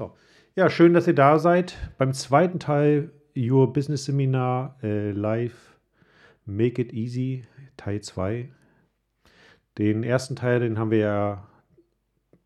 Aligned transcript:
So. 0.00 0.16
Ja, 0.56 0.70
schön, 0.70 0.94
dass 0.94 1.06
ihr 1.06 1.14
da 1.14 1.38
seid 1.38 1.76
beim 1.98 2.14
zweiten 2.14 2.58
Teil 2.58 3.12
Your 3.36 3.70
Business 3.70 4.06
Seminar 4.06 4.78
äh, 4.82 5.10
live 5.10 5.78
Make 6.46 6.80
It 6.80 6.94
Easy 6.94 7.44
Teil 7.76 8.00
2. 8.00 8.50
Den 9.76 10.02
ersten 10.02 10.36
Teil, 10.36 10.60
den 10.60 10.78
haben 10.78 10.90
wir 10.90 11.00
ja 11.00 11.46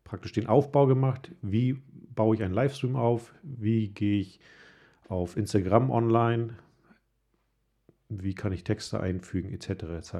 praktisch 0.03 0.33
den 0.33 0.47
Aufbau 0.47 0.85
gemacht. 0.85 1.31
Wie 1.41 1.81
baue 2.13 2.35
ich 2.35 2.43
einen 2.43 2.53
Livestream 2.53 2.97
auf? 2.97 3.33
Wie 3.41 3.87
gehe 3.87 4.19
ich 4.19 4.41
auf 5.07 5.37
Instagram 5.37 5.91
online? 5.91 6.57
Wie 8.09 8.35
kann 8.35 8.51
ich 8.51 8.65
Texte 8.65 8.99
einfügen, 8.99 9.53
etc. 9.53 9.69
etc. 9.69 10.13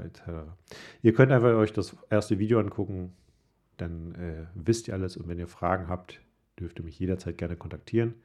Ihr 1.02 1.11
könnt 1.11 1.33
einfach 1.33 1.54
euch 1.55 1.73
das 1.73 1.97
erste 2.09 2.39
Video 2.39 2.61
angucken, 2.61 3.11
dann 3.75 4.15
äh, 4.15 4.45
wisst 4.55 4.88
ihr 4.88 4.93
alles 4.93 5.17
und 5.17 5.27
wenn 5.27 5.38
ihr 5.38 5.49
Fragen 5.49 5.89
habt, 5.89 6.21
dürft 6.59 6.79
ihr 6.79 6.85
mich 6.85 6.99
jederzeit 6.99 7.37
gerne 7.37 7.55
kontaktieren. 7.55 8.15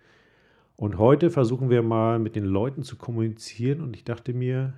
Und 0.76 0.98
heute 0.98 1.30
versuchen 1.30 1.68
wir 1.68 1.82
mal 1.82 2.18
mit 2.18 2.36
den 2.36 2.44
Leuten 2.44 2.82
zu 2.82 2.96
kommunizieren 2.96 3.80
und 3.80 3.94
ich 3.94 4.04
dachte 4.04 4.32
mir, 4.32 4.74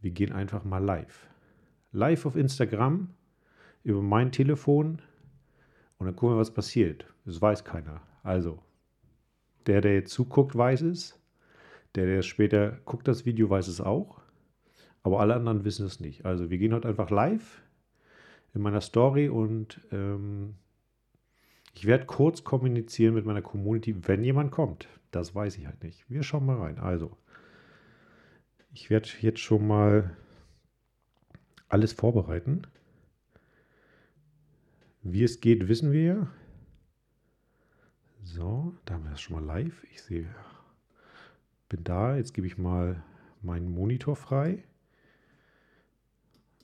wir 0.00 0.10
gehen 0.10 0.32
einfach 0.32 0.64
mal 0.64 0.82
live. 0.82 1.28
Live 1.92 2.26
auf 2.26 2.36
Instagram 2.36 3.10
über 3.84 4.02
mein 4.02 4.32
Telefon 4.32 5.00
und 5.98 6.06
dann 6.06 6.16
gucken 6.16 6.36
wir, 6.36 6.40
was 6.40 6.52
passiert. 6.52 7.06
Das 7.24 7.40
weiß 7.40 7.64
keiner. 7.64 8.02
Also, 8.22 8.60
der, 9.66 9.80
der 9.80 9.94
jetzt 9.94 10.12
zuguckt, 10.12 10.56
weiß 10.56 10.82
es. 10.82 11.20
Der, 11.94 12.06
der 12.06 12.22
später 12.22 12.80
guckt 12.84 13.06
das 13.06 13.24
Video, 13.24 13.48
weiß 13.48 13.68
es 13.68 13.80
auch. 13.80 14.20
Aber 15.02 15.20
alle 15.20 15.34
anderen 15.34 15.64
wissen 15.64 15.86
es 15.86 16.00
nicht. 16.00 16.24
Also, 16.24 16.50
wir 16.50 16.58
gehen 16.58 16.74
heute 16.74 16.88
einfach 16.88 17.10
live 17.10 17.62
in 18.54 18.62
meiner 18.62 18.80
Story 18.80 19.28
und 19.28 19.80
ähm, 19.92 20.56
ich 21.74 21.86
werde 21.86 22.06
kurz 22.06 22.44
kommunizieren 22.44 23.14
mit 23.14 23.26
meiner 23.26 23.42
Community, 23.42 24.06
wenn 24.06 24.22
jemand 24.22 24.52
kommt. 24.52 24.88
Das 25.10 25.34
weiß 25.34 25.58
ich 25.58 25.66
halt 25.66 25.82
nicht. 25.82 26.08
Wir 26.08 26.22
schauen 26.22 26.46
mal 26.46 26.58
rein. 26.58 26.78
Also, 26.78 27.16
ich 28.72 28.90
werde 28.90 29.08
jetzt 29.20 29.40
schon 29.40 29.66
mal 29.66 30.16
alles 31.68 31.92
vorbereiten. 31.92 32.62
Wie 35.02 35.24
es 35.24 35.40
geht, 35.40 35.68
wissen 35.68 35.92
wir 35.92 36.02
ja. 36.02 36.30
So, 38.22 38.74
da 38.84 38.94
haben 38.94 39.04
wir 39.04 39.10
das 39.10 39.20
schon 39.20 39.36
mal 39.36 39.44
live. 39.44 39.84
Ich 39.92 40.02
sehe, 40.02 40.28
bin 41.68 41.84
da. 41.84 42.16
Jetzt 42.16 42.32
gebe 42.32 42.46
ich 42.46 42.56
mal 42.56 43.02
meinen 43.42 43.70
Monitor 43.70 44.16
frei. 44.16 44.64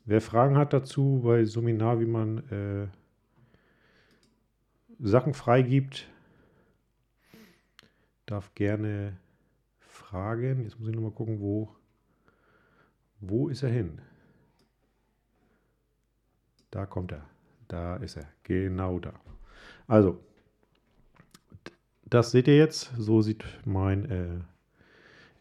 Wer 0.05 0.21
Fragen 0.21 0.57
hat 0.57 0.73
dazu 0.73 1.21
bei 1.23 1.45
Suminar, 1.45 2.01
wie 2.01 2.07
man 2.07 2.39
äh, 2.51 2.89
Sachen 5.03 5.35
freigibt, 5.35 6.09
darf 8.27 8.55
gerne 8.55 9.17
fragen. 9.81 10.65
Jetzt 10.65 10.79
muss 10.79 10.89
ich 10.89 10.95
nochmal 10.95 11.13
gucken, 11.13 11.41
wo, 11.41 11.75
wo 13.21 13.49
ist 13.49 13.63
er 13.63 13.71
hin? 13.71 14.01
Da 16.71 16.87
kommt 16.87 17.13
er. 17.13 17.25
Da 17.69 17.97
ist 17.97 18.17
er. 18.17 18.29
Genau 18.43 18.99
da. 18.99 19.15
Also, 19.87 20.21
das 22.05 22.31
seht 22.31 22.49
ihr 22.49 22.57
jetzt. 22.57 22.93
So 22.97 23.23
sieht 23.23 23.45
mein 23.65 24.11
äh, 24.11 24.41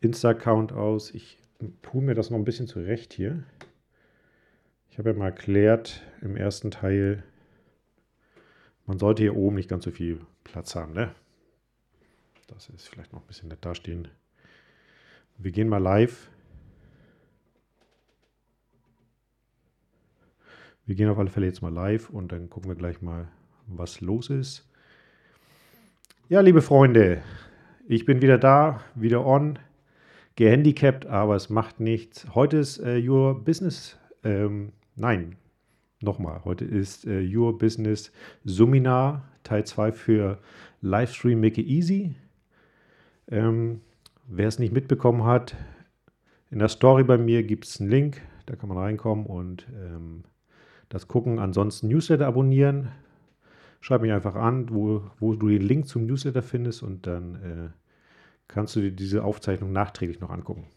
Insta-Account 0.01 0.71
aus. 0.71 1.13
Ich 1.13 1.39
tue 1.81 2.01
mir 2.01 2.15
das 2.15 2.29
noch 2.29 2.37
ein 2.37 2.45
bisschen 2.45 2.67
zurecht 2.67 3.13
hier. 3.13 3.43
Ich 4.89 4.97
habe 4.97 5.11
ja 5.11 5.15
mal 5.15 5.27
erklärt 5.27 6.03
im 6.21 6.35
ersten 6.35 6.71
Teil, 6.71 7.23
man 8.89 8.97
sollte 8.97 9.21
hier 9.21 9.35
oben 9.35 9.55
nicht 9.55 9.69
ganz 9.69 9.83
so 9.83 9.91
viel 9.91 10.19
Platz 10.43 10.73
haben, 10.73 10.93
ne? 10.93 11.11
Das 12.47 12.69
ist 12.69 12.87
vielleicht 12.87 13.13
noch 13.13 13.21
ein 13.21 13.27
bisschen 13.27 13.49
nett 13.49 13.63
dastehen. 13.63 14.07
Wir 15.37 15.51
gehen 15.51 15.69
mal 15.69 15.77
live. 15.77 16.31
Wir 20.87 20.95
gehen 20.95 21.07
auf 21.07 21.19
alle 21.19 21.29
Fälle 21.29 21.45
jetzt 21.45 21.61
mal 21.61 21.71
live 21.71 22.09
und 22.09 22.31
dann 22.31 22.49
gucken 22.49 22.67
wir 22.67 22.75
gleich 22.75 22.99
mal, 22.99 23.27
was 23.67 24.01
los 24.01 24.31
ist. 24.31 24.67
Ja, 26.27 26.41
liebe 26.41 26.63
Freunde, 26.63 27.21
ich 27.87 28.05
bin 28.05 28.23
wieder 28.23 28.39
da, 28.39 28.83
wieder 28.95 29.23
on, 29.23 29.59
gehandicapt, 30.35 31.05
aber 31.05 31.35
es 31.35 31.51
macht 31.51 31.79
nichts. 31.79 32.33
Heute 32.33 32.57
ist 32.57 32.79
äh, 32.79 33.07
Your 33.07 33.43
Business, 33.43 33.99
ähm, 34.23 34.71
nein, 34.95 35.35
Nochmal, 36.01 36.45
heute 36.45 36.63
ist 36.63 37.05
äh, 37.05 37.21
Your 37.35 37.57
Business 37.57 38.13
Seminar 38.45 39.27
Teil 39.43 39.65
2 39.65 39.91
für 39.91 40.39
Livestream 40.79 41.41
Make 41.41 41.59
It 41.59 41.67
Easy. 41.67 42.15
Ähm, 43.27 43.81
wer 44.25 44.47
es 44.47 44.59
nicht 44.59 44.71
mitbekommen 44.71 45.25
hat, 45.25 45.57
in 46.51 46.59
der 46.59 46.69
Story 46.69 47.03
bei 47.03 47.17
mir 47.17 47.43
gibt 47.43 47.65
es 47.65 47.81
einen 47.81 47.89
Link, 47.89 48.21
da 48.45 48.55
kann 48.55 48.69
man 48.69 48.77
reinkommen 48.77 49.25
und 49.25 49.67
ähm, 49.75 50.23
das 50.87 51.09
gucken. 51.09 51.37
Ansonsten 51.37 51.89
Newsletter 51.89 52.27
abonnieren. 52.27 52.93
Schreib 53.81 54.01
mich 54.01 54.13
einfach 54.13 54.35
an, 54.35 54.69
wo, 54.69 55.03
wo 55.19 55.35
du 55.35 55.49
den 55.49 55.61
Link 55.61 55.87
zum 55.87 56.05
Newsletter 56.05 56.41
findest 56.41 56.81
und 56.81 57.07
dann 57.07 57.35
äh, 57.35 57.69
kannst 58.47 58.73
du 58.77 58.79
dir 58.79 58.91
diese 58.91 59.25
Aufzeichnung 59.25 59.73
nachträglich 59.73 60.21
noch 60.21 60.29
angucken. 60.29 60.67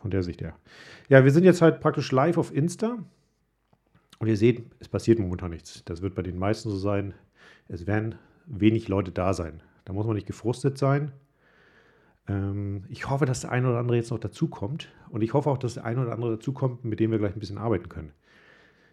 Von 0.00 0.10
der 0.10 0.22
Sicht 0.22 0.42
her. 0.42 0.54
Ja, 1.08 1.24
wir 1.24 1.30
sind 1.30 1.44
jetzt 1.44 1.62
halt 1.62 1.80
praktisch 1.80 2.12
live 2.12 2.36
auf 2.36 2.54
Insta. 2.54 2.98
Und 4.18 4.28
ihr 4.28 4.36
seht, 4.36 4.64
es 4.78 4.88
passiert 4.88 5.18
momentan 5.18 5.50
nichts. 5.50 5.82
Das 5.84 6.02
wird 6.02 6.14
bei 6.14 6.22
den 6.22 6.38
meisten 6.38 6.70
so 6.70 6.76
sein. 6.76 7.14
Es 7.68 7.86
werden 7.86 8.16
wenig 8.46 8.88
Leute 8.88 9.12
da 9.12 9.34
sein. 9.34 9.62
Da 9.84 9.92
muss 9.92 10.06
man 10.06 10.14
nicht 10.14 10.26
gefrustet 10.26 10.78
sein. 10.78 11.12
Ähm, 12.28 12.84
ich 12.88 13.08
hoffe, 13.08 13.26
dass 13.26 13.40
der 13.40 13.50
eine 13.52 13.68
oder 13.68 13.78
andere 13.78 13.96
jetzt 13.96 14.10
noch 14.10 14.18
dazukommt. 14.18 14.88
Und 15.10 15.22
ich 15.22 15.34
hoffe 15.34 15.50
auch, 15.50 15.58
dass 15.58 15.74
der 15.74 15.84
eine 15.84 16.02
oder 16.02 16.12
andere 16.12 16.32
dazukommt, 16.32 16.84
mit 16.84 17.00
dem 17.00 17.10
wir 17.10 17.18
gleich 17.18 17.34
ein 17.34 17.40
bisschen 17.40 17.58
arbeiten 17.58 17.88
können. 17.88 18.12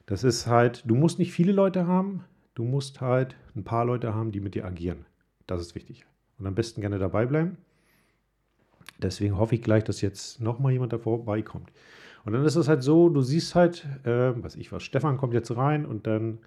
Das 0.05 0.23
ist 0.23 0.47
halt, 0.47 0.83
du 0.85 0.95
musst 0.95 1.19
nicht 1.19 1.31
viele 1.31 1.51
Leute 1.51 1.87
haben. 1.87 2.25
Du 2.55 2.63
musst 2.63 2.99
halt 2.99 3.35
ein 3.55 3.63
paar 3.63 3.85
Leute 3.85 4.13
haben, 4.13 4.31
die 4.31 4.41
mit 4.41 4.55
dir 4.55 4.65
agieren. 4.65 5.05
Das 5.47 5.61
ist 5.61 5.75
wichtig. 5.75 6.05
Und 6.37 6.47
am 6.47 6.55
besten 6.55 6.81
gerne 6.81 6.99
dabei 6.99 7.25
bleiben. 7.25 7.57
Deswegen 9.01 9.37
hoffe 9.37 9.55
ich 9.55 9.61
gleich, 9.61 9.83
dass 9.83 10.01
jetzt 10.01 10.41
nochmal 10.41 10.73
jemand 10.73 10.93
da 10.93 10.97
vorbeikommt. 10.97 11.71
Und 12.23 12.33
dann 12.33 12.45
ist 12.45 12.55
es 12.55 12.67
halt 12.67 12.83
so, 12.83 13.09
du 13.09 13.21
siehst 13.21 13.55
halt, 13.55 13.85
äh, 14.03 14.33
was 14.43 14.55
ich 14.55 14.71
was, 14.71 14.83
Stefan 14.83 15.17
kommt 15.17 15.33
jetzt 15.33 15.55
rein 15.55 15.85
und 15.85 16.05
dann 16.07 16.39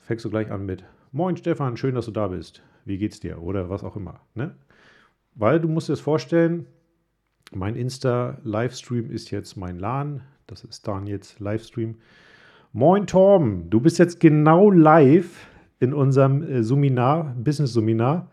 fängst 0.00 0.24
du 0.24 0.30
gleich 0.30 0.50
an 0.50 0.66
mit 0.66 0.84
Moin 1.12 1.36
Stefan, 1.36 1.76
schön, 1.76 1.94
dass 1.94 2.06
du 2.06 2.10
da 2.10 2.28
bist. 2.28 2.62
Wie 2.84 2.98
geht's 2.98 3.20
dir? 3.20 3.40
Oder 3.40 3.70
was 3.70 3.84
auch 3.84 3.96
immer. 3.96 4.20
Ne? 4.34 4.54
Weil 5.36 5.60
du 5.60 5.68
musst 5.68 5.88
dir 5.88 5.92
das 5.92 6.00
vorstellen, 6.00 6.66
mein 7.52 7.76
Insta-Livestream 7.76 9.10
ist 9.10 9.30
jetzt 9.30 9.56
mein 9.56 9.78
LAN. 9.78 10.22
Das 10.46 10.64
ist 10.64 10.88
dann 10.88 11.06
jetzt 11.06 11.40
Livestream. 11.40 11.96
Moin 12.72 13.06
Torben, 13.06 13.70
du 13.70 13.80
bist 13.80 13.98
jetzt 14.00 14.18
genau 14.18 14.70
live 14.70 15.46
in 15.78 15.94
unserem 15.94 16.42
äh, 16.42 16.64
Seminar, 16.64 17.34
Business-Seminar. 17.38 18.28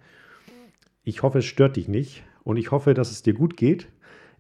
Ich 1.03 1.21
hoffe, 1.21 1.39
es 1.39 1.45
stört 1.45 1.75
dich 1.75 1.87
nicht 1.87 2.23
und 2.43 2.57
ich 2.57 2.71
hoffe, 2.71 2.95
dass 2.95 3.11
es 3.11 3.21
dir 3.21 3.33
gut 3.33 3.55
geht. 3.57 3.87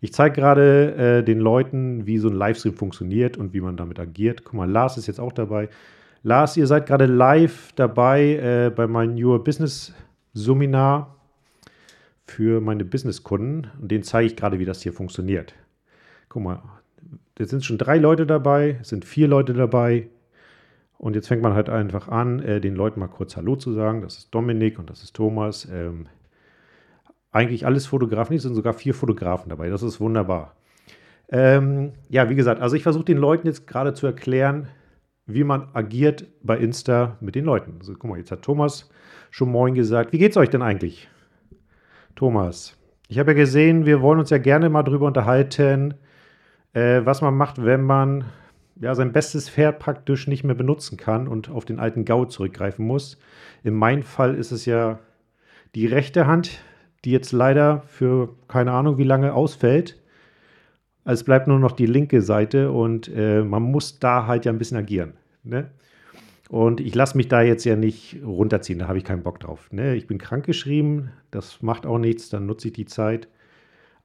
Ich 0.01 0.13
zeige 0.13 0.41
gerade 0.41 0.95
äh, 0.95 1.23
den 1.23 1.39
Leuten, 1.39 2.07
wie 2.07 2.17
so 2.17 2.27
ein 2.27 2.33
Livestream 2.33 2.73
funktioniert 2.73 3.37
und 3.37 3.53
wie 3.53 3.61
man 3.61 3.77
damit 3.77 3.99
agiert. 3.99 4.43
Guck 4.43 4.55
mal, 4.55 4.69
Lars 4.69 4.97
ist 4.97 5.05
jetzt 5.07 5.19
auch 5.19 5.31
dabei. 5.31 5.69
Lars, 6.23 6.57
ihr 6.57 6.65
seid 6.65 6.87
gerade 6.87 7.05
live 7.05 7.71
dabei 7.75 8.35
äh, 8.35 8.71
bei 8.75 8.87
meinem 8.87 9.23
Your 9.23 9.43
Business 9.43 9.93
Seminar 10.33 11.15
für 12.25 12.61
meine 12.61 12.83
Businesskunden 12.83 13.69
und 13.79 13.91
den 13.91 14.01
zeige 14.03 14.27
ich 14.27 14.35
gerade, 14.35 14.57
wie 14.57 14.65
das 14.65 14.81
hier 14.81 14.93
funktioniert. 14.93 15.53
Guck 16.29 16.43
mal, 16.43 16.63
jetzt 17.37 17.51
sind 17.51 17.63
schon 17.63 17.77
drei 17.77 17.97
Leute 17.97 18.25
dabei, 18.25 18.77
es 18.81 18.89
sind 18.89 19.05
vier 19.05 19.27
Leute 19.27 19.53
dabei. 19.53 20.07
Und 20.97 21.15
jetzt 21.15 21.27
fängt 21.27 21.41
man 21.41 21.55
halt 21.55 21.67
einfach 21.67 22.07
an, 22.09 22.39
äh, 22.43 22.61
den 22.61 22.75
Leuten 22.75 22.99
mal 22.99 23.07
kurz 23.07 23.35
Hallo 23.35 23.55
zu 23.55 23.73
sagen. 23.73 24.01
Das 24.01 24.19
ist 24.19 24.33
Dominik 24.33 24.77
und 24.77 24.89
das 24.89 25.01
ist 25.01 25.15
Thomas. 25.15 25.67
Ähm, 25.71 26.05
eigentlich 27.31 27.65
alles 27.65 27.85
Fotografen, 27.85 28.35
es 28.35 28.43
sind 28.43 28.55
sogar 28.55 28.73
vier 28.73 28.93
Fotografen 28.93 29.49
dabei. 29.49 29.69
Das 29.69 29.83
ist 29.83 29.99
wunderbar. 29.99 30.55
Ähm, 31.29 31.93
ja, 32.09 32.29
wie 32.29 32.35
gesagt, 32.35 32.61
also 32.61 32.75
ich 32.75 32.83
versuche 32.83 33.05
den 33.05 33.17
Leuten 33.17 33.47
jetzt 33.47 33.67
gerade 33.67 33.93
zu 33.93 34.05
erklären, 34.05 34.67
wie 35.25 35.43
man 35.43 35.69
agiert 35.73 36.25
bei 36.43 36.57
Insta 36.57 37.17
mit 37.21 37.35
den 37.35 37.45
Leuten. 37.45 37.75
Also 37.79 37.93
guck 37.93 38.09
mal, 38.09 38.17
jetzt 38.17 38.31
hat 38.31 38.41
Thomas 38.41 38.89
schon 39.29 39.49
Moin 39.49 39.73
gesagt. 39.73 40.11
Wie 40.11 40.17
geht's 40.17 40.35
euch 40.35 40.49
denn 40.49 40.61
eigentlich? 40.61 41.09
Thomas, 42.15 42.77
ich 43.07 43.17
habe 43.17 43.31
ja 43.31 43.37
gesehen, 43.37 43.85
wir 43.85 44.01
wollen 44.01 44.19
uns 44.19 44.29
ja 44.29 44.37
gerne 44.37 44.69
mal 44.69 44.83
drüber 44.83 45.07
unterhalten, 45.07 45.93
äh, 46.73 47.01
was 47.05 47.21
man 47.21 47.35
macht, 47.35 47.63
wenn 47.63 47.81
man 47.81 48.25
ja, 48.81 48.95
sein 48.95 49.13
bestes 49.13 49.49
Pferd 49.49 49.79
praktisch 49.79 50.27
nicht 50.27 50.43
mehr 50.43 50.55
benutzen 50.55 50.97
kann 50.97 51.27
und 51.27 51.49
auf 51.49 51.65
den 51.65 51.79
alten 51.79 52.03
Gau 52.03 52.25
zurückgreifen 52.25 52.85
muss. 52.85 53.19
In 53.63 53.75
meinem 53.75 54.03
Fall 54.03 54.35
ist 54.35 54.51
es 54.51 54.65
ja 54.65 54.99
die 55.75 55.85
rechte 55.85 56.27
Hand, 56.27 56.61
die 57.05 57.11
jetzt 57.11 57.31
leider 57.31 57.83
für 57.87 58.35
keine 58.47 58.71
Ahnung 58.71 58.97
wie 58.97 59.03
lange 59.03 59.33
ausfällt. 59.33 59.99
Es 61.03 61.23
bleibt 61.23 61.47
nur 61.47 61.59
noch 61.59 61.71
die 61.71 61.87
linke 61.87 62.21
Seite 62.21 62.71
und 62.71 63.07
äh, 63.07 63.43
man 63.43 63.63
muss 63.63 63.99
da 63.99 64.27
halt 64.27 64.45
ja 64.45 64.51
ein 64.51 64.59
bisschen 64.59 64.77
agieren. 64.77 65.13
Ne? 65.43 65.71
Und 66.49 66.79
ich 66.79 66.93
lasse 66.93 67.17
mich 67.17 67.27
da 67.27 67.41
jetzt 67.41 67.63
ja 67.63 67.75
nicht 67.75 68.17
runterziehen, 68.23 68.79
da 68.79 68.87
habe 68.87 68.97
ich 68.97 69.03
keinen 69.03 69.23
Bock 69.23 69.39
drauf. 69.39 69.71
Ne? 69.71 69.95
Ich 69.95 70.05
bin 70.05 70.17
krankgeschrieben, 70.17 71.09
das 71.31 71.61
macht 71.61 71.85
auch 71.85 71.97
nichts, 71.97 72.29
dann 72.29 72.45
nutze 72.45 72.67
ich 72.67 72.73
die 72.73 72.85
Zeit. 72.85 73.27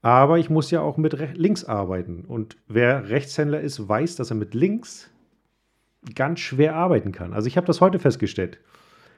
Aber 0.01 0.39
ich 0.39 0.49
muss 0.49 0.71
ja 0.71 0.81
auch 0.81 0.97
mit 0.97 1.19
links 1.37 1.65
arbeiten. 1.65 2.25
Und 2.25 2.57
wer 2.69 3.09
Rechtshändler 3.09 3.61
ist, 3.61 3.89
weiß, 3.89 4.17
dass 4.17 4.31
er 4.31 4.37
mit 4.37 4.55
links 4.55 5.11
ganz 6.15 6.41
schwer 6.41 6.77
arbeiten 6.77 7.13
kann. 7.13 7.33
Also 7.33 7.49
ich 7.49 7.57
habe 7.57 7.67
das 7.67 7.81
heute 7.81 7.99
festgestellt. 7.99 8.59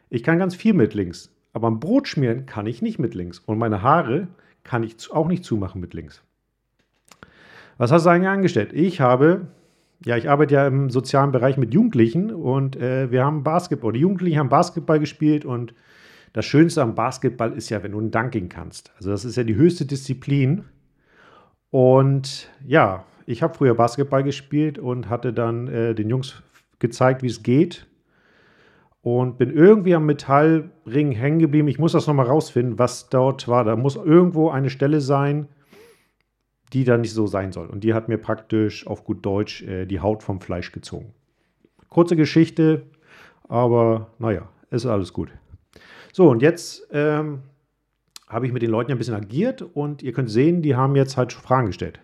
Ich 0.09 0.23
kann 0.23 0.39
ganz 0.39 0.55
viel 0.55 0.73
mit 0.73 0.95
links, 0.95 1.31
aber 1.59 1.69
ein 1.69 1.81
Brot 1.81 2.07
schmieren 2.07 2.47
kann 2.47 2.67
ich 2.67 2.83
nicht 2.83 2.99
mit 2.99 3.15
links. 3.15 3.41
Und 3.41 3.59
meine 3.59 3.83
Haare 3.83 4.29
kann 4.63 4.85
ich 4.85 5.11
auch 5.11 5.27
nicht 5.27 5.45
zumachen 5.45 5.81
mit 5.81 5.93
links. 5.93 6.23
Was 7.79 7.91
hast 7.91 8.07
du 8.07 8.11
eigentlich 8.11 8.29
angestellt? 8.29 8.73
Ich 8.73 9.01
habe, 9.01 9.49
ja, 10.05 10.17
ich 10.17 10.31
arbeite 10.31 10.55
ja 10.55 10.67
im 10.67 10.89
sozialen 10.91 11.33
Bereich 11.33 11.57
mit 11.57 11.75
Jugendlichen 11.75 12.33
und 12.33 12.77
äh, 12.77 13.11
wir 13.11 13.25
haben 13.25 13.43
Basketball. 13.43 13.93
Die 13.93 14.01
Jugendlichen 14.01 14.39
haben 14.39 14.49
Basketball 14.49 15.01
gespielt 15.01 15.45
und 15.45 15.75
das 16.33 16.45
Schönste 16.45 16.83
am 16.83 16.95
Basketball 16.95 17.53
ist 17.53 17.71
ja, 17.71 17.83
wenn 17.83 17.93
du 17.93 18.01
ein 18.01 18.11
Dunking 18.11 18.49
kannst. 18.49 18.93
Also 18.97 19.11
das 19.11 19.25
ist 19.25 19.37
ja 19.37 19.45
die 19.45 19.57
höchste 19.57 19.85
Disziplin. 19.85 20.65
Und 21.71 22.49
ja, 22.65 23.05
ich 23.27 23.43
habe 23.43 23.55
früher 23.55 23.75
Basketball 23.75 24.23
gespielt 24.23 24.79
und 24.79 25.09
hatte 25.09 25.33
dann 25.33 25.69
äh, 25.69 25.95
den 25.95 26.09
Jungs 26.09 26.43
gezeigt, 26.79 27.23
wie 27.23 27.27
es 27.27 27.43
geht. 27.43 27.87
Und 29.11 29.39
bin 29.39 29.57
irgendwie 29.57 29.95
am 29.95 30.05
Metallring 30.05 31.13
hängen 31.13 31.39
geblieben. 31.39 31.67
Ich 31.69 31.79
muss 31.79 31.93
das 31.93 32.07
nochmal 32.07 32.27
rausfinden, 32.27 32.79
was 32.79 33.09
dort 33.09 33.49
war. 33.49 33.65
Da 33.65 33.75
muss 33.75 33.97
irgendwo 33.97 34.51
eine 34.51 34.69
Stelle 34.69 35.01
sein, 35.01 35.49
die 36.75 36.85
da 36.85 36.99
nicht 36.99 37.15
so 37.15 37.27
sein 37.27 37.51
soll. 37.51 37.69
Und 37.69 37.85
die 37.85 37.95
hat 37.95 38.11
mir 38.11 38.19
praktisch 38.19 38.87
auf 38.87 39.05
gut 39.05 39.25
Deutsch 39.25 39.63
äh, 39.63 39.87
die 39.87 40.01
Haut 40.01 40.23
vom 40.23 40.43
Fleisch 40.43 40.73
gezogen. 40.73 41.15
Kurze 41.89 42.17
Geschichte, 42.17 42.83
aber 43.49 44.09
naja, 44.19 44.51
ist 44.71 44.85
alles 44.85 45.15
gut. 45.15 45.31
So, 46.13 46.29
und 46.29 46.43
jetzt 46.43 46.87
ähm, 46.93 47.39
habe 48.29 48.45
ich 48.45 48.53
mit 48.53 48.61
den 48.61 48.71
Leuten 48.71 48.93
ein 48.93 48.99
bisschen 48.99 49.15
agiert 49.15 49.63
und 49.63 50.03
ihr 50.03 50.13
könnt 50.13 50.29
sehen, 50.29 50.61
die 50.61 50.77
haben 50.77 50.95
jetzt 50.97 51.17
halt 51.17 51.33
Fragen 51.33 51.69
gestellt. 51.69 51.99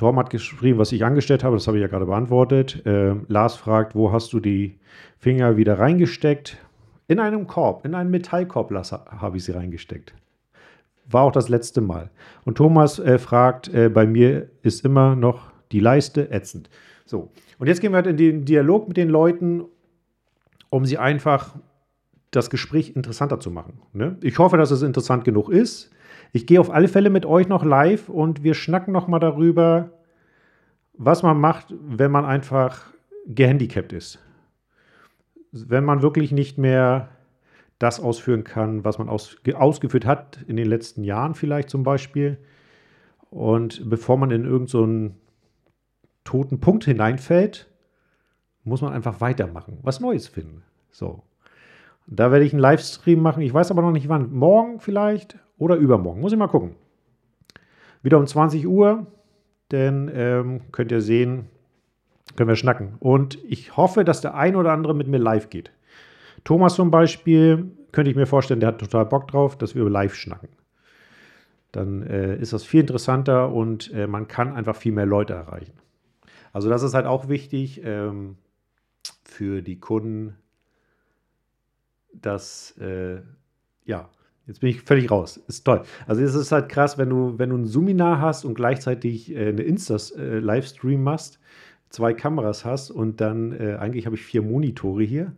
Torm 0.00 0.18
hat 0.18 0.30
geschrieben, 0.30 0.78
was 0.78 0.92
ich 0.92 1.04
angestellt 1.04 1.44
habe, 1.44 1.56
das 1.56 1.66
habe 1.66 1.76
ich 1.76 1.82
ja 1.82 1.88
gerade 1.88 2.06
beantwortet. 2.06 2.86
Äh, 2.86 3.16
Lars 3.28 3.56
fragt, 3.56 3.94
wo 3.94 4.12
hast 4.12 4.32
du 4.32 4.40
die 4.40 4.78
Finger 5.18 5.58
wieder 5.58 5.78
reingesteckt? 5.78 6.56
In 7.06 7.18
einem 7.18 7.46
Korb, 7.46 7.84
in 7.84 7.94
einen 7.94 8.10
Metallkorb 8.10 8.72
habe 8.72 9.36
ich 9.36 9.44
sie 9.44 9.52
reingesteckt. 9.52 10.14
War 11.04 11.24
auch 11.24 11.32
das 11.32 11.50
letzte 11.50 11.82
Mal. 11.82 12.08
Und 12.46 12.56
Thomas 12.56 12.98
äh, 12.98 13.18
fragt, 13.18 13.68
äh, 13.74 13.90
bei 13.90 14.06
mir 14.06 14.48
ist 14.62 14.86
immer 14.86 15.16
noch 15.16 15.50
die 15.70 15.80
Leiste 15.80 16.30
ätzend. 16.30 16.70
So, 17.04 17.30
und 17.58 17.66
jetzt 17.66 17.82
gehen 17.82 17.92
wir 17.92 17.96
halt 17.96 18.06
in 18.06 18.16
den 18.16 18.44
Dialog 18.46 18.88
mit 18.88 18.96
den 18.96 19.10
Leuten, 19.10 19.64
um 20.70 20.86
sie 20.86 20.96
einfach 20.96 21.56
das 22.30 22.48
Gespräch 22.48 22.96
interessanter 22.96 23.38
zu 23.38 23.50
machen. 23.50 23.82
Ne? 23.92 24.16
Ich 24.22 24.38
hoffe, 24.38 24.56
dass 24.56 24.70
es 24.70 24.80
interessant 24.80 25.24
genug 25.24 25.50
ist. 25.50 25.90
Ich 26.32 26.46
gehe 26.46 26.60
auf 26.60 26.70
alle 26.70 26.88
Fälle 26.88 27.10
mit 27.10 27.26
euch 27.26 27.48
noch 27.48 27.64
live 27.64 28.08
und 28.08 28.42
wir 28.42 28.54
schnacken 28.54 28.92
noch 28.92 29.08
mal 29.08 29.18
darüber, 29.18 29.90
was 30.94 31.22
man 31.22 31.40
macht, 31.40 31.74
wenn 31.80 32.10
man 32.10 32.24
einfach 32.24 32.92
gehandicapt 33.26 33.92
ist. 33.92 34.18
Wenn 35.52 35.84
man 35.84 36.02
wirklich 36.02 36.30
nicht 36.30 36.58
mehr 36.58 37.08
das 37.78 37.98
ausführen 37.98 38.44
kann, 38.44 38.84
was 38.84 38.98
man 38.98 39.08
aus, 39.08 39.36
ausgeführt 39.54 40.04
hat 40.04 40.44
in 40.46 40.56
den 40.56 40.68
letzten 40.68 41.02
Jahren 41.02 41.34
vielleicht 41.34 41.70
zum 41.70 41.82
Beispiel. 41.82 42.38
Und 43.30 43.88
bevor 43.88 44.16
man 44.18 44.30
in 44.30 44.44
irgendeinen 44.44 45.08
so 45.08 45.14
toten 46.24 46.60
Punkt 46.60 46.84
hineinfällt, 46.84 47.68
muss 48.64 48.82
man 48.82 48.92
einfach 48.92 49.20
weitermachen, 49.20 49.78
was 49.82 50.00
Neues 50.00 50.28
finden. 50.28 50.62
So. 50.92 51.22
Da 52.10 52.32
werde 52.32 52.44
ich 52.44 52.52
einen 52.52 52.60
Livestream 52.60 53.22
machen. 53.22 53.42
Ich 53.42 53.54
weiß 53.54 53.70
aber 53.70 53.82
noch 53.82 53.92
nicht 53.92 54.08
wann. 54.08 54.32
Morgen 54.32 54.80
vielleicht 54.80 55.38
oder 55.58 55.76
übermorgen. 55.76 56.20
Muss 56.20 56.32
ich 56.32 56.38
mal 56.38 56.48
gucken. 56.48 56.74
Wieder 58.02 58.18
um 58.18 58.26
20 58.26 58.66
Uhr. 58.66 59.06
Denn 59.70 60.10
ähm, 60.12 60.72
könnt 60.72 60.90
ihr 60.90 61.00
sehen, 61.00 61.46
können 62.34 62.48
wir 62.48 62.56
schnacken. 62.56 62.96
Und 62.98 63.38
ich 63.44 63.76
hoffe, 63.76 64.04
dass 64.04 64.20
der 64.20 64.34
ein 64.34 64.56
oder 64.56 64.72
andere 64.72 64.94
mit 64.94 65.06
mir 65.06 65.18
live 65.18 65.48
geht. 65.48 65.70
Thomas 66.42 66.74
zum 66.74 66.90
Beispiel, 66.90 67.70
könnte 67.92 68.10
ich 68.10 68.16
mir 68.16 68.26
vorstellen, 68.26 68.58
der 68.58 68.70
hat 68.70 68.80
total 68.80 69.06
Bock 69.06 69.28
drauf, 69.28 69.56
dass 69.56 69.76
wir 69.76 69.88
live 69.88 70.14
schnacken. 70.14 70.48
Dann 71.70 72.02
äh, 72.02 72.36
ist 72.36 72.52
das 72.52 72.64
viel 72.64 72.80
interessanter 72.80 73.52
und 73.52 73.92
äh, 73.92 74.08
man 74.08 74.26
kann 74.26 74.54
einfach 74.54 74.74
viel 74.74 74.92
mehr 74.92 75.06
Leute 75.06 75.34
erreichen. 75.34 75.74
Also 76.52 76.68
das 76.68 76.82
ist 76.82 76.94
halt 76.94 77.06
auch 77.06 77.28
wichtig 77.28 77.82
ähm, 77.84 78.36
für 79.22 79.62
die 79.62 79.78
Kunden, 79.78 80.34
dass, 82.12 82.76
äh, 82.78 83.20
ja, 83.84 84.08
jetzt 84.46 84.60
bin 84.60 84.70
ich 84.70 84.82
völlig 84.82 85.10
raus. 85.10 85.36
Ist 85.48 85.64
toll. 85.64 85.82
Also 86.06 86.22
es 86.22 86.34
ist 86.34 86.52
halt 86.52 86.68
krass, 86.68 86.98
wenn 86.98 87.10
du, 87.10 87.38
wenn 87.38 87.50
du 87.50 87.56
ein 87.56 87.66
Seminar 87.66 88.20
hast 88.20 88.44
und 88.44 88.54
gleichzeitig 88.54 89.34
äh, 89.34 89.48
eine 89.48 89.62
Insta-Livestream 89.62 91.00
äh, 91.00 91.02
machst, 91.02 91.38
zwei 91.88 92.14
Kameras 92.14 92.64
hast 92.64 92.90
und 92.90 93.20
dann, 93.20 93.52
äh, 93.52 93.76
eigentlich 93.78 94.06
habe 94.06 94.16
ich 94.16 94.22
vier 94.22 94.42
Monitore 94.42 95.02
hier 95.02 95.32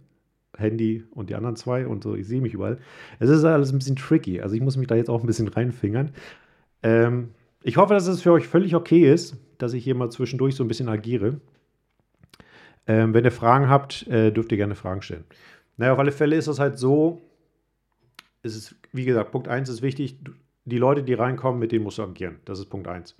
Handy 0.56 1.04
und 1.10 1.30
die 1.30 1.34
anderen 1.34 1.56
zwei 1.56 1.86
und 1.86 2.02
so, 2.02 2.14
ich 2.14 2.26
sehe 2.26 2.40
mich 2.40 2.54
überall. 2.54 2.78
Es 3.18 3.30
ist 3.30 3.44
alles 3.44 3.72
ein 3.72 3.78
bisschen 3.78 3.96
tricky. 3.96 4.40
Also 4.40 4.54
ich 4.54 4.60
muss 4.60 4.76
mich 4.76 4.86
da 4.86 4.94
jetzt 4.94 5.10
auch 5.10 5.22
ein 5.22 5.26
bisschen 5.26 5.48
reinfingern. 5.48 6.10
Ähm, 6.82 7.30
ich 7.62 7.76
hoffe, 7.76 7.94
dass 7.94 8.06
es 8.06 8.22
für 8.22 8.32
euch 8.32 8.46
völlig 8.46 8.74
okay 8.74 9.10
ist, 9.10 9.36
dass 9.58 9.72
ich 9.72 9.84
hier 9.84 9.94
mal 9.94 10.10
zwischendurch 10.10 10.54
so 10.54 10.64
ein 10.64 10.68
bisschen 10.68 10.88
agiere. 10.88 11.40
Ähm, 12.86 13.14
wenn 13.14 13.24
ihr 13.24 13.32
Fragen 13.32 13.68
habt, 13.68 14.06
äh, 14.08 14.32
dürft 14.32 14.50
ihr 14.52 14.58
gerne 14.58 14.74
Fragen 14.74 15.02
stellen. 15.02 15.24
Naja, 15.82 15.94
auf 15.94 15.98
alle 15.98 16.12
Fälle 16.12 16.36
ist 16.36 16.46
es 16.46 16.60
halt 16.60 16.78
so, 16.78 17.20
es 18.44 18.54
ist, 18.54 18.76
wie 18.92 19.04
gesagt, 19.04 19.32
Punkt 19.32 19.48
1 19.48 19.68
ist 19.68 19.82
wichtig, 19.82 20.16
die 20.64 20.78
Leute, 20.78 21.02
die 21.02 21.12
reinkommen, 21.12 21.58
mit 21.58 21.72
denen 21.72 21.82
musst 21.82 21.98
du 21.98 22.04
agieren. 22.04 22.38
Das 22.44 22.60
ist 22.60 22.66
Punkt 22.66 22.86
1. 22.86 23.16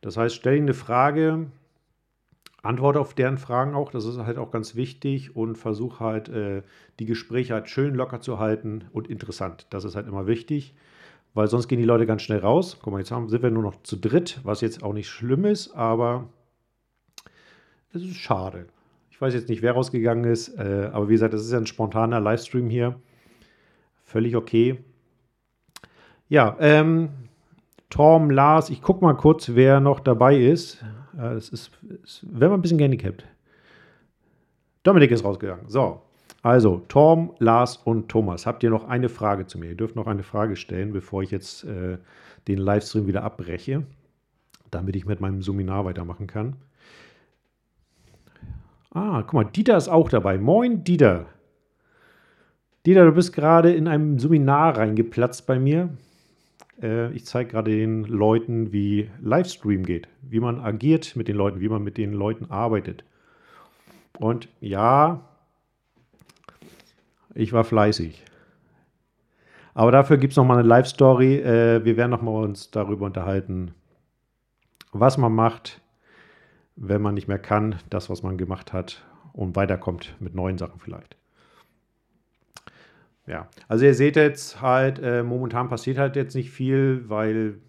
Das 0.00 0.16
heißt, 0.16 0.34
stell 0.34 0.56
ihnen 0.56 0.68
eine 0.68 0.72
Frage, 0.72 1.48
antworte 2.62 2.98
auf 2.98 3.12
deren 3.12 3.36
Fragen 3.36 3.74
auch, 3.74 3.90
das 3.90 4.06
ist 4.06 4.16
halt 4.16 4.38
auch 4.38 4.50
ganz 4.50 4.74
wichtig 4.74 5.36
und 5.36 5.58
versuche 5.58 6.02
halt 6.02 6.30
äh, 6.30 6.62
die 6.98 7.04
Gespräche 7.04 7.52
halt 7.52 7.68
schön 7.68 7.94
locker 7.94 8.22
zu 8.22 8.38
halten 8.38 8.84
und 8.94 9.06
interessant. 9.08 9.66
Das 9.68 9.84
ist 9.84 9.94
halt 9.94 10.06
immer 10.08 10.26
wichtig, 10.26 10.74
weil 11.34 11.48
sonst 11.48 11.68
gehen 11.68 11.78
die 11.78 11.84
Leute 11.84 12.06
ganz 12.06 12.22
schnell 12.22 12.38
raus. 12.38 12.78
Guck 12.80 12.94
mal, 12.94 13.00
jetzt 13.00 13.10
haben, 13.10 13.28
sind 13.28 13.42
wir 13.42 13.50
nur 13.50 13.64
noch 13.64 13.82
zu 13.82 13.96
dritt, 13.96 14.40
was 14.44 14.62
jetzt 14.62 14.82
auch 14.82 14.94
nicht 14.94 15.10
schlimm 15.10 15.44
ist, 15.44 15.74
aber 15.74 16.30
es 17.92 18.00
ist 18.00 18.16
schade. 18.16 18.68
Ich 19.12 19.20
weiß 19.20 19.34
jetzt 19.34 19.50
nicht, 19.50 19.60
wer 19.60 19.72
rausgegangen 19.72 20.24
ist, 20.24 20.48
äh, 20.58 20.88
aber 20.90 21.10
wie 21.10 21.12
gesagt, 21.12 21.34
das 21.34 21.42
ist 21.42 21.52
ja 21.52 21.58
ein 21.58 21.66
spontaner 21.66 22.18
Livestream 22.18 22.70
hier. 22.70 22.98
Völlig 24.04 24.34
okay. 24.34 24.82
Ja, 26.30 26.56
ähm, 26.60 27.10
Tom, 27.90 28.30
Lars, 28.30 28.70
ich 28.70 28.80
gucke 28.80 29.04
mal 29.04 29.12
kurz, 29.12 29.50
wer 29.54 29.80
noch 29.80 30.00
dabei 30.00 30.38
ist. 30.38 30.82
Ja, 31.14 31.34
das 31.34 31.50
ist, 31.50 31.72
ist 32.02 32.26
wenn 32.26 32.48
man 32.48 32.58
ein 32.58 32.62
bisschen 32.62 32.78
gehandicapt. 32.78 33.26
Dominik 34.82 35.10
ist 35.10 35.24
rausgegangen. 35.24 35.68
So, 35.68 36.00
also 36.40 36.82
Tom, 36.88 37.34
Lars 37.38 37.76
und 37.76 38.08
Thomas. 38.08 38.46
Habt 38.46 38.62
ihr 38.62 38.70
noch 38.70 38.88
eine 38.88 39.10
Frage 39.10 39.46
zu 39.46 39.58
mir? 39.58 39.68
Ihr 39.68 39.76
dürft 39.76 39.94
noch 39.94 40.06
eine 40.06 40.22
Frage 40.22 40.56
stellen, 40.56 40.90
bevor 40.90 41.22
ich 41.22 41.30
jetzt 41.30 41.64
äh, 41.64 41.98
den 42.48 42.58
Livestream 42.58 43.06
wieder 43.06 43.24
abbreche, 43.24 43.84
damit 44.70 44.96
ich 44.96 45.04
mit 45.04 45.20
meinem 45.20 45.42
Seminar 45.42 45.84
weitermachen 45.84 46.26
kann. 46.26 46.56
Ah, 48.94 49.22
guck 49.22 49.32
mal, 49.32 49.44
Dieter 49.44 49.76
ist 49.76 49.88
auch 49.88 50.10
dabei. 50.10 50.36
Moin, 50.36 50.84
Dieter. 50.84 51.26
Dieter, 52.84 53.06
du 53.06 53.12
bist 53.12 53.32
gerade 53.32 53.72
in 53.72 53.88
einem 53.88 54.18
Seminar 54.18 54.76
reingeplatzt 54.76 55.46
bei 55.46 55.58
mir. 55.58 55.90
Äh, 56.82 57.12
ich 57.12 57.24
zeige 57.24 57.50
gerade 57.50 57.70
den 57.70 58.04
Leuten, 58.04 58.72
wie 58.72 59.08
Livestream 59.20 59.84
geht, 59.84 60.08
wie 60.20 60.40
man 60.40 60.60
agiert 60.60 61.16
mit 61.16 61.28
den 61.28 61.36
Leuten, 61.36 61.60
wie 61.60 61.68
man 61.68 61.82
mit 61.82 61.96
den 61.96 62.12
Leuten 62.12 62.50
arbeitet. 62.50 63.04
Und 64.18 64.48
ja, 64.60 65.22
ich 67.34 67.52
war 67.52 67.64
fleißig. 67.64 68.24
Aber 69.74 69.90
dafür 69.90 70.18
gibt 70.18 70.32
es 70.32 70.36
nochmal 70.36 70.58
eine 70.58 70.68
Live-Story. 70.68 71.36
Äh, 71.36 71.84
wir 71.84 71.96
werden 71.96 72.10
nochmal 72.10 72.44
uns 72.44 72.70
darüber 72.70 73.06
unterhalten, 73.06 73.74
was 74.92 75.16
man 75.16 75.34
macht, 75.34 75.81
wenn 76.76 77.02
man 77.02 77.14
nicht 77.14 77.28
mehr 77.28 77.38
kann, 77.38 77.76
das, 77.90 78.10
was 78.10 78.22
man 78.22 78.38
gemacht 78.38 78.72
hat 78.72 79.04
und 79.32 79.56
weiterkommt 79.56 80.16
mit 80.20 80.34
neuen 80.34 80.58
Sachen 80.58 80.80
vielleicht. 80.80 81.16
Ja, 83.26 83.48
also 83.68 83.84
ihr 83.84 83.94
seht 83.94 84.16
jetzt 84.16 84.60
halt, 84.60 84.98
äh, 84.98 85.22
momentan 85.22 85.68
passiert 85.68 85.98
halt 85.98 86.16
jetzt 86.16 86.34
nicht 86.34 86.50
viel, 86.50 87.08
weil, 87.08 87.60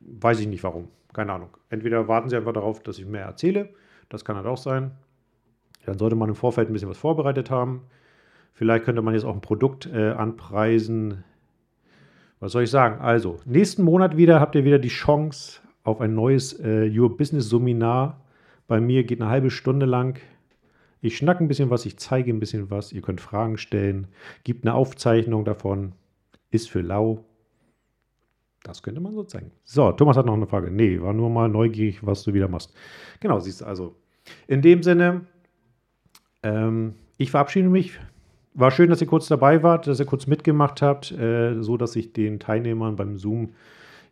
weiß 0.00 0.40
ich 0.40 0.48
nicht 0.48 0.64
warum, 0.64 0.88
keine 1.12 1.32
Ahnung. 1.32 1.56
Entweder 1.70 2.08
warten 2.08 2.28
sie 2.28 2.36
einfach 2.36 2.52
darauf, 2.52 2.82
dass 2.82 2.98
ich 2.98 3.06
mehr 3.06 3.24
erzähle, 3.24 3.68
das 4.08 4.24
kann 4.24 4.36
halt 4.36 4.46
auch 4.46 4.58
sein. 4.58 4.92
Dann 5.84 5.98
sollte 5.98 6.16
man 6.16 6.28
im 6.28 6.34
Vorfeld 6.34 6.68
ein 6.68 6.72
bisschen 6.72 6.88
was 6.88 6.98
vorbereitet 6.98 7.50
haben. 7.50 7.82
Vielleicht 8.52 8.84
könnte 8.84 9.02
man 9.02 9.14
jetzt 9.14 9.24
auch 9.24 9.34
ein 9.34 9.40
Produkt 9.40 9.86
äh, 9.86 10.10
anpreisen. 10.10 11.22
Was 12.40 12.52
soll 12.52 12.64
ich 12.64 12.70
sagen? 12.70 13.00
Also, 13.00 13.38
nächsten 13.44 13.84
Monat 13.84 14.16
wieder 14.16 14.40
habt 14.40 14.56
ihr 14.56 14.64
wieder 14.64 14.80
die 14.80 14.88
Chance 14.88 15.60
auf 15.84 16.00
ein 16.00 16.14
neues 16.14 16.58
äh, 16.58 16.90
Your 16.92 17.16
Business 17.16 17.48
Seminar. 17.48 18.20
Bei 18.66 18.80
mir 18.80 19.04
geht 19.04 19.20
eine 19.20 19.30
halbe 19.30 19.50
Stunde 19.50 19.86
lang 19.86 20.20
Ich 21.00 21.16
schnacke 21.16 21.44
ein 21.44 21.48
bisschen 21.48 21.70
was, 21.70 21.86
ich 21.86 21.98
zeige 21.98 22.32
ein 22.32 22.40
bisschen 22.40 22.70
was. 22.70 22.92
Ihr 22.92 23.02
könnt 23.02 23.20
Fragen 23.20 23.58
stellen. 23.58 24.08
Gibt 24.44 24.64
eine 24.64 24.74
Aufzeichnung 24.74 25.44
davon. 25.44 25.92
Ist 26.50 26.70
für 26.70 26.80
lau. 26.80 27.24
Das 28.62 28.82
könnte 28.82 29.00
man 29.00 29.14
so 29.14 29.22
zeigen. 29.22 29.52
So, 29.62 29.92
Thomas 29.92 30.16
hat 30.16 30.26
noch 30.26 30.34
eine 30.34 30.48
Frage. 30.48 30.70
Nee, 30.72 31.00
war 31.00 31.12
nur 31.12 31.30
mal 31.30 31.48
neugierig, 31.48 32.04
was 32.04 32.24
du 32.24 32.34
wieder 32.34 32.48
machst. 32.48 32.74
Genau, 33.20 33.38
siehst 33.38 33.60
du 33.60 33.64
also. 33.66 33.94
In 34.48 34.60
dem 34.62 34.82
Sinne, 34.82 35.26
ähm, 36.42 36.94
ich 37.16 37.30
verabschiede 37.30 37.68
mich. 37.68 37.98
War 38.54 38.72
schön, 38.72 38.90
dass 38.90 39.00
ihr 39.00 39.06
kurz 39.06 39.28
dabei 39.28 39.62
wart, 39.62 39.86
dass 39.86 40.00
ihr 40.00 40.06
kurz 40.06 40.26
mitgemacht 40.26 40.82
habt, 40.82 41.12
äh, 41.12 41.62
so 41.62 41.76
dass 41.76 41.94
ich 41.94 42.12
den 42.12 42.40
Teilnehmern 42.40 42.96
beim 42.96 43.18
Zoom 43.18 43.50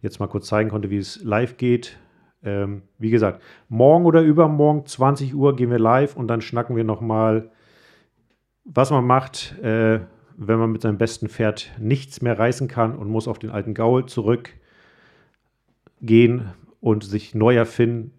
jetzt 0.03 0.21
mal 0.21 0.27
kurz 0.29 0.47
zeigen 0.47 0.71
konnte, 0.71 0.91
wie 0.91 0.99
es 0.99 1.25
live 1.25 1.57
geht. 1.57 1.99
Ähm, 2.45 2.83
wie 2.99 3.11
gesagt, 3.11 3.43
morgen 3.69 4.05
oder 4.05 4.23
übermorgen, 4.23 4.87
20 4.87 5.35
Uhr, 5.35 5.57
gehen 5.57 5.71
wir 5.71 5.79
live 5.79 6.17
und 6.17 6.29
dann 6.29 6.41
schnacken 6.41 6.77
wir 6.77 6.85
nochmal, 6.85 7.51
was 8.65 8.91
man 8.91 9.07
macht, 9.07 9.59
äh, 9.63 10.01
wenn 10.37 10.59
man 10.59 10.73
mit 10.73 10.83
seinem 10.83 10.99
besten 10.99 11.29
Pferd 11.29 11.73
nichts 11.79 12.21
mehr 12.23 12.39
reißen 12.39 12.69
kann 12.69 12.97
und 12.97 13.09
muss 13.09 13.29
auf 13.29 13.39
den 13.39 13.51
alten 13.51 13.73
Gaul 13.75 14.07
zurückgehen 14.07 14.55
und 16.81 17.05
sich 17.05 17.35
neu 17.35 17.57
erfinden. 17.57 18.13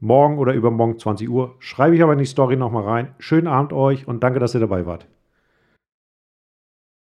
Morgen 0.00 0.38
oder 0.38 0.52
übermorgen 0.52 0.98
20 0.98 1.30
Uhr. 1.30 1.54
Schreibe 1.60 1.96
ich 1.96 2.02
aber 2.02 2.12
in 2.12 2.18
die 2.18 2.26
Story 2.26 2.56
nochmal 2.56 2.84
rein. 2.84 3.14
Schönen 3.18 3.46
Abend 3.46 3.72
euch 3.72 4.06
und 4.06 4.22
danke, 4.22 4.38
dass 4.38 4.54
ihr 4.54 4.60
dabei 4.60 4.84
wart. 4.84 5.08